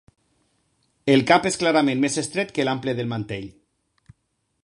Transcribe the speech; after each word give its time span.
El 1.15 1.21
cap 1.31 1.45
és 1.49 1.59
clarament 1.65 2.01
més 2.07 2.17
estret 2.23 2.55
que 2.57 2.67
l'ample 2.67 2.97
del 3.01 3.13
mantell. 3.15 3.49